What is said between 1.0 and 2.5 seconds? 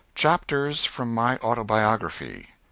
MY AUTOBIOGRAPHY.